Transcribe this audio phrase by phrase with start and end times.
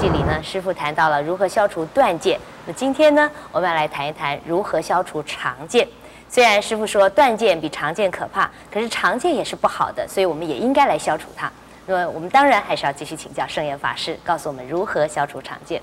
[0.00, 2.40] 集里呢，师傅谈到了如何消除断见。
[2.64, 5.86] 那今天呢，我们要来谈一谈如何消除常见。
[6.26, 11.52] 虽然师傅说断见比常见可怕，可是常见也是不好的，所以我们也应该来消除它。
[11.84, 15.82] 那么我们当然还是要继续请教圣严法师，告诉我们如何消除常见。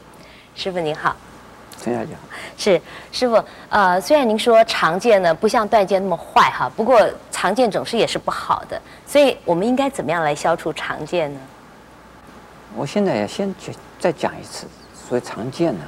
[0.56, 1.16] 师傅您好。
[1.80, 2.12] 陈小姐，
[2.58, 2.82] 是
[3.12, 3.40] 师傅。
[3.70, 11.40] 呃，虽然您说常见呢不像断剑那么坏哈，不过常见总是也是不好的，所以我们应该怎么样来消除常见呢？
[12.76, 15.84] 我现在也先去再讲一次，所谓常见呢，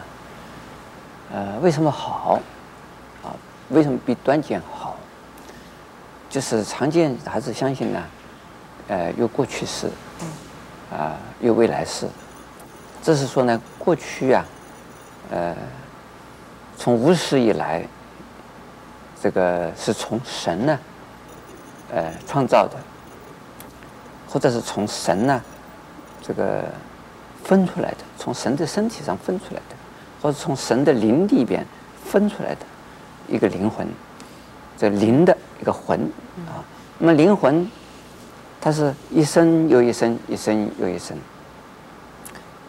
[1.34, 2.40] 呃，为什么好？
[3.24, 3.36] 啊，
[3.70, 4.96] 为什么比短见好？
[6.30, 8.04] 就是常见还是相信呢？
[8.88, 9.90] 呃，有过去式，
[10.92, 12.08] 啊，有未来式。
[13.04, 14.46] 这是说呢，过去啊，
[15.32, 15.56] 呃。
[16.82, 17.86] 从无始以来，
[19.22, 20.80] 这个是从神呢，
[21.92, 22.78] 呃，创造的，
[24.30, 25.44] 或者是从神呢，
[26.22, 26.64] 这个
[27.44, 29.76] 分出来的，从神的身体上分出来的，
[30.22, 31.66] 或者从神的灵里边
[32.06, 32.66] 分出来的
[33.28, 33.88] 一个灵魂，
[34.78, 36.00] 这灵的一个魂
[36.48, 36.64] 啊。
[36.98, 37.70] 那么灵魂，
[38.60, 41.18] 它是一生又一生，一生又一生，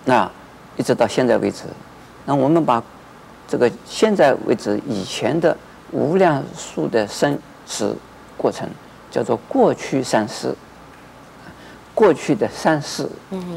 [0.05, 0.31] 那
[0.77, 1.65] 一直到现在为止，
[2.25, 2.83] 那我们把。
[3.49, 5.57] 这个现在为止以前的
[5.91, 7.97] 无量数的生死
[8.37, 8.69] 过程，
[9.11, 10.55] 叫做过去三世，
[12.01, 13.07] 过去的三世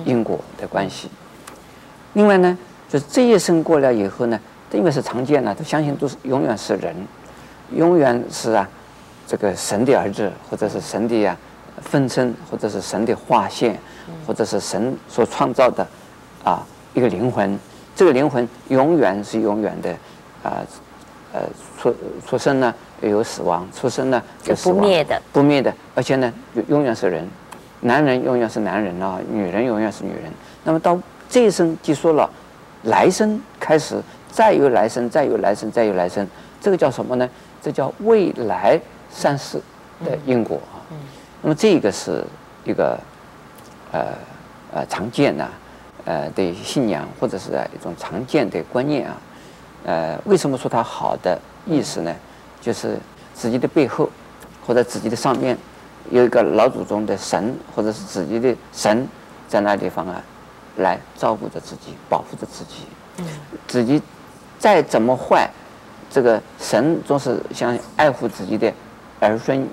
[0.03, 1.09] 因果的关系。
[2.11, 2.57] 另外呢，
[2.89, 4.37] 就是这一生过了以后呢，
[4.73, 6.93] 因为是常见了，都相信都是永远是人，
[7.73, 8.67] 永远是啊，
[9.25, 11.37] 这个神的儿子，或者是神的啊
[11.83, 13.79] 分身，或者是神的化现，
[14.27, 15.87] 或者是神所创造的
[16.43, 17.57] 啊一个灵魂。
[17.95, 19.89] 这个灵魂永远是永远的，
[20.43, 20.59] 啊、
[21.31, 21.41] 呃，呃，
[21.79, 21.95] 出
[22.27, 26.33] 出生呢有死亡，出生呢有死亡，不灭的，不灭的，而且呢
[26.67, 27.25] 永远是人，
[27.83, 30.31] 男人永远是男人啊，女人永远是女人。
[30.63, 30.99] 那么到
[31.29, 32.29] 这一生结束了，
[32.83, 34.01] 来生开始，
[34.31, 36.27] 再有来生，再有来生，再有来生，
[36.59, 37.29] 这个叫什么呢？
[37.61, 38.79] 这叫未来
[39.09, 39.61] 三世
[40.03, 40.81] 的因果啊。
[40.91, 40.97] 嗯嗯、
[41.41, 42.23] 那么这个是
[42.65, 42.99] 一个，
[43.91, 43.99] 呃
[44.73, 45.49] 呃常见呐。
[46.05, 49.15] 呃，的信仰或者是一种常见的观念啊，
[49.85, 52.13] 呃，为什么说它好的意思呢？
[52.59, 52.97] 就是
[53.33, 54.09] 自己的背后
[54.67, 55.57] 或者自己的上面
[56.09, 59.07] 有一个老祖宗的神，或者是自己的神
[59.47, 60.21] 在那地方啊，
[60.77, 62.85] 来照顾着自己，保护着自己。
[63.17, 63.25] 嗯。
[63.67, 64.01] 自己
[64.59, 65.49] 再怎么坏，
[66.09, 68.71] 这个神总是像爱护自己的
[69.19, 69.67] 儿孙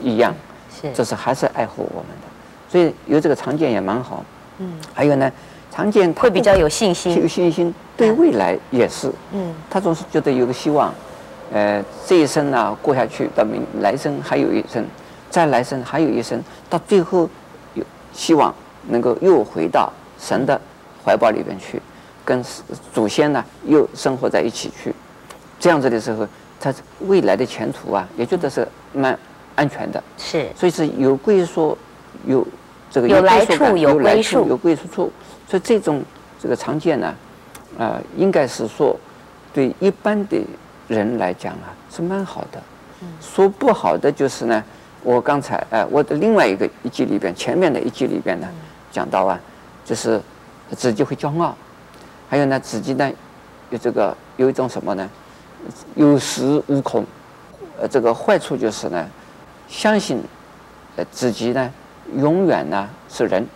[0.00, 0.34] 一样。
[0.80, 0.92] 是。
[0.92, 2.28] 这是还是爱护我们的，
[2.68, 4.24] 所以有这个常见也蛮好。
[4.58, 4.78] 嗯。
[4.94, 5.30] 还有呢。
[5.74, 9.10] 常见他会比较有信心，有信心，对未来也是。
[9.32, 10.92] 嗯，他总是觉得有个希望，
[11.50, 14.84] 呃，这一生呢过下去，到明来生还有一生，
[15.32, 16.38] 再来生还有一生，
[16.68, 17.26] 到最后
[17.72, 17.82] 有
[18.12, 18.54] 希望
[18.88, 20.60] 能够又回到神的
[21.02, 21.80] 怀抱里边去，
[22.22, 22.44] 跟
[22.92, 24.94] 祖先呢又生活在一起去，
[25.58, 26.28] 这样子的时候，
[26.60, 29.18] 他未来的前途啊，也觉得是蛮
[29.56, 30.04] 安全的。
[30.18, 31.78] 是，所以是有归宿，
[32.26, 32.46] 有
[32.90, 35.10] 这个有来处，有归宿，有归宿处。
[35.48, 36.02] 所以这种
[36.38, 37.06] 这个常见呢，
[37.78, 38.94] 啊、呃，应该是说，
[39.54, 40.38] 对一般的
[40.88, 42.62] 人来讲啊，是蛮好的。
[43.20, 44.62] 说不好的就是呢，
[45.02, 48.48] 我刚才呃，我的另外一个一句里边，前面的一句里边呢，
[48.90, 49.40] 讲到啊，
[49.84, 50.20] 就是
[50.76, 51.54] 自己会骄傲，
[52.28, 53.10] 还有呢，自己呢
[53.70, 55.08] 有这个有一种什么呢，
[55.94, 57.04] 有恃无恐。
[57.80, 59.08] 呃，这个坏处就是呢，
[59.68, 60.22] 相信
[60.96, 61.72] 呃自己呢
[62.16, 63.46] 永远呢是人，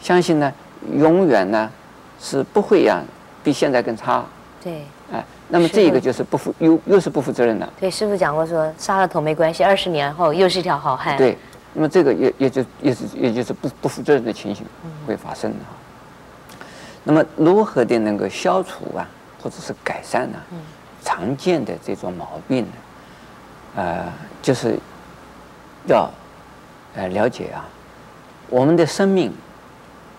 [0.00, 0.52] 相信呢。
[0.96, 1.70] 永远呢，
[2.18, 3.02] 是不会呀，
[3.44, 4.24] 比现在更差。
[4.64, 7.68] 对，哎，那么这个就是不负又又是不负责任的。
[7.78, 11.16] 对，师傅讲过说，杀了头没关系，二十年后又是一条好汉。
[11.16, 11.36] 对，
[11.74, 14.64] 那么这个也也就也是也就是不不负责任的情形
[15.06, 15.58] 会发生的。
[15.60, 16.66] 嗯、
[17.04, 19.06] 那么如何的能够消除啊，
[19.42, 20.38] 或者是改善呢？
[20.52, 20.58] 嗯、
[21.04, 22.72] 常见的这种毛病呢，
[23.76, 24.78] 呃，就是
[25.86, 26.10] 要
[26.94, 27.68] 呃了解啊，
[28.48, 29.32] 我们的生命。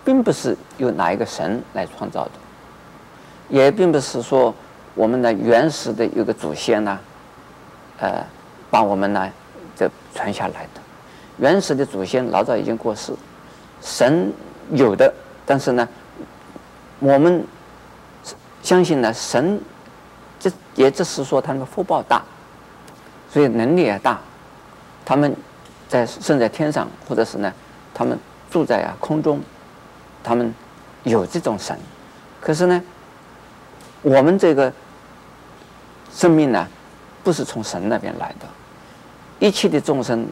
[0.04, 2.30] 并不是由哪一个神来创造的，
[3.48, 4.52] 也并不是说
[4.94, 6.98] 我们的原始的有个祖先呢，
[7.98, 8.24] 呃，
[8.70, 9.30] 把我们呢
[9.76, 10.80] 这传下来的。
[11.38, 13.12] 原始的祖先老早已经过世，
[13.80, 14.32] 神
[14.70, 15.12] 有的，
[15.46, 15.88] 但是呢，
[16.98, 17.44] 我们
[18.62, 19.60] 相信呢，神
[20.38, 22.22] 这也只是说他们福报大，
[23.30, 24.20] 所以能力也大，
[25.04, 25.34] 他们
[25.88, 27.52] 在生在天上，或者是呢，
[27.94, 28.18] 他们
[28.50, 29.40] 住在啊空中。
[30.24, 30.54] 他们
[31.02, 31.76] 有这种神，
[32.40, 32.80] 可是呢，
[34.02, 34.72] 我们这个
[36.14, 36.66] 生命呢，
[37.24, 38.46] 不是从神那边来的，
[39.38, 40.26] 一切的众生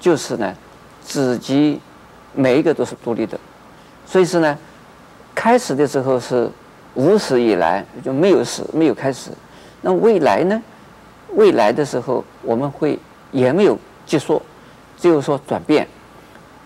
[0.00, 0.54] 就是呢，
[1.02, 1.80] 自己
[2.34, 3.38] 每一个都是独立的，
[4.04, 4.58] 所以说呢，
[5.34, 6.50] 开始的时候是
[6.94, 9.30] 无始以来就没有始，没有开始。
[9.80, 10.60] 那未来呢？
[11.34, 12.98] 未来的时候我们会
[13.30, 14.40] 也没有结束，
[14.96, 15.86] 只有说转变，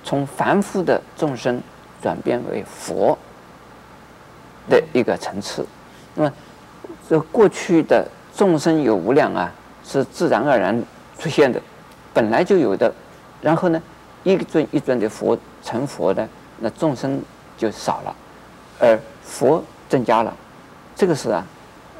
[0.04, 1.60] 从凡夫的众生
[2.00, 3.18] 转变为佛
[4.68, 5.66] 的一个层次。
[6.14, 6.32] 那么
[7.08, 8.06] 这过去的
[8.36, 9.52] 众生有无量啊，
[9.84, 10.82] 是自然而然
[11.18, 11.60] 出现的，
[12.12, 12.92] 本来就有的。
[13.42, 13.82] 然后呢，
[14.22, 16.28] 一尊一尊的佛成佛的，
[16.58, 17.20] 那众生
[17.56, 18.14] 就少了，
[18.78, 20.34] 而佛增加了。
[20.94, 21.44] 这个是啊，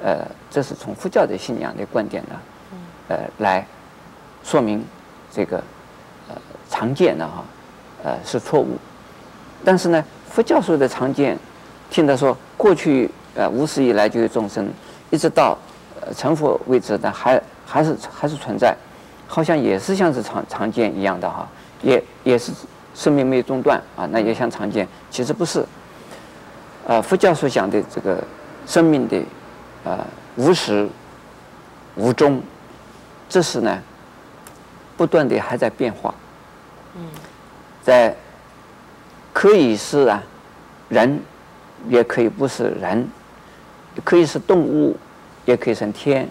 [0.03, 2.37] 呃，这是从佛教的信仰的观点呢，
[3.09, 3.67] 呃，来
[4.45, 4.85] 说明
[5.33, 5.57] 这个
[6.29, 6.37] 呃
[6.69, 7.45] 常见的哈，
[8.05, 8.77] 呃是错误。
[9.65, 11.39] 但是呢，佛教说的常见，
[11.91, 14.71] 听他说过去呃无始以来就有众生，
[15.09, 15.57] 一直到
[16.01, 18.77] 呃成佛为止的还还是还是存在。
[19.33, 21.49] 好像也是像是常常见一样的哈，
[21.83, 22.51] 也也是
[22.97, 25.65] 生命没有中断啊，那也像常见，其实不是。
[26.85, 28.21] 呃，佛教所讲的这个
[28.67, 29.23] 生命的
[29.85, 30.05] 呃
[30.35, 30.89] 无始
[31.95, 32.43] 无终，
[33.29, 33.81] 这是呢
[34.97, 36.13] 不断的还在变化。
[36.97, 37.07] 嗯，
[37.85, 38.13] 在
[39.33, 40.21] 可以是啊
[40.89, 41.21] 人，
[41.89, 43.09] 也可以不是人，
[44.03, 44.97] 可以是动物，
[45.45, 46.29] 也可以成天，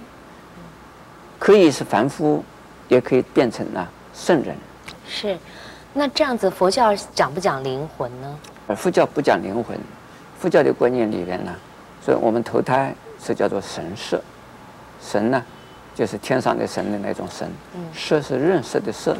[1.38, 2.44] 可以是凡夫。
[2.90, 4.58] 也可以变成了圣人。
[5.08, 5.38] 是，
[5.94, 8.40] 那这样子佛教讲不讲灵魂呢？
[8.66, 9.78] 而佛教不讲灵魂，
[10.40, 11.54] 佛教的观念里面呢，
[12.04, 12.92] 所以我们投胎
[13.24, 14.20] 是叫做神识，
[15.00, 15.46] 神呢
[15.94, 17.48] 就是天上的神的那种神，
[17.94, 19.16] 识是认识的识，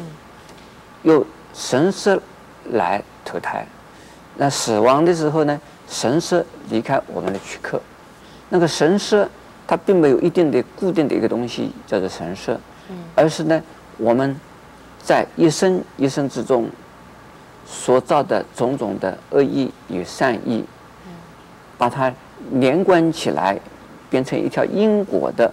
[1.04, 2.20] 用神识
[2.72, 3.64] 来投胎。
[4.34, 7.80] 那死亡的时候呢，神识离开我们的躯壳，
[8.48, 9.28] 那个神识
[9.70, 12.58] 它并没有一定的固定的一个东西叫做神识。
[13.14, 13.62] 而是呢，
[13.98, 14.34] 我们
[15.00, 16.68] 在一生一生之中
[17.64, 20.64] 所造的种种的恶意与善意，
[21.78, 22.12] 把它
[22.50, 23.56] 连贯起来，
[24.10, 25.48] 变成一条因果的，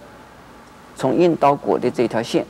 [0.96, 2.44] 从因到果的这条线，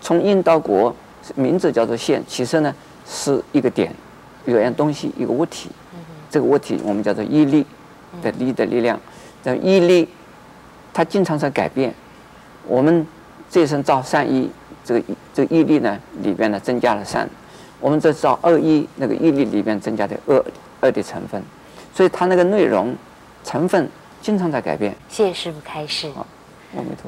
[0.00, 0.94] 从因到果，
[1.34, 2.72] 名字叫做线，其实呢
[3.04, 3.92] 是一个点，
[4.44, 5.68] 有样东西，一个物体，
[6.30, 7.66] 这个物体我们叫做业力
[8.22, 9.00] 的力的力量，
[9.42, 10.08] 这业力
[10.96, 11.94] 它经常在改变，
[12.66, 13.06] 我们。
[13.48, 14.50] 这一生造善意，
[14.84, 15.02] 这个
[15.32, 17.24] 这个业力呢里边呢增加了善；
[17.78, 20.44] 我们这造恶意，那个业力里边增加的恶
[20.80, 21.40] 恶的成分，
[21.94, 22.92] 所以它那个内容
[23.44, 23.88] 成分
[24.20, 24.92] 经常在改变。
[25.08, 26.10] 谢谢师傅开示。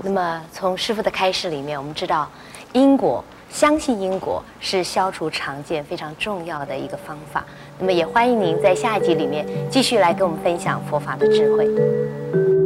[0.04, 2.30] 那么从师傅的开示里面，我们知道
[2.72, 7.44] 因果，相信因果是消除常见非常重要的一个方法。
[7.80, 12.57] 那么也欢迎您在下一集里面继续来跟我们分享佛法的智慧。